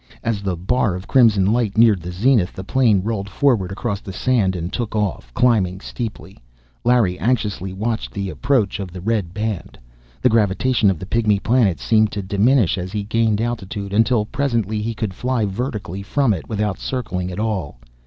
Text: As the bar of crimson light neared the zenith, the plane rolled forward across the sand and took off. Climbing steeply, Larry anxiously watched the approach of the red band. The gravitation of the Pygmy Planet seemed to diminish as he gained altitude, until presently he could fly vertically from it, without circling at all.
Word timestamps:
As 0.23 0.41
the 0.41 0.55
bar 0.55 0.95
of 0.95 1.07
crimson 1.07 1.45
light 1.53 1.77
neared 1.77 2.01
the 2.01 2.11
zenith, 2.11 2.53
the 2.53 2.63
plane 2.63 3.03
rolled 3.03 3.29
forward 3.29 3.71
across 3.71 4.01
the 4.01 4.11
sand 4.11 4.55
and 4.55 4.73
took 4.73 4.95
off. 4.95 5.31
Climbing 5.35 5.79
steeply, 5.79 6.39
Larry 6.83 7.19
anxiously 7.19 7.71
watched 7.71 8.11
the 8.11 8.31
approach 8.31 8.79
of 8.79 8.91
the 8.91 8.99
red 8.99 9.31
band. 9.31 9.77
The 10.19 10.29
gravitation 10.29 10.89
of 10.89 10.97
the 10.97 11.05
Pygmy 11.05 11.37
Planet 11.43 11.79
seemed 11.79 12.11
to 12.13 12.23
diminish 12.23 12.79
as 12.79 12.91
he 12.91 13.03
gained 13.03 13.41
altitude, 13.41 13.93
until 13.93 14.25
presently 14.25 14.81
he 14.81 14.95
could 14.95 15.13
fly 15.13 15.45
vertically 15.45 16.01
from 16.01 16.33
it, 16.33 16.49
without 16.49 16.79
circling 16.79 17.29
at 17.31 17.39
all. 17.39 17.79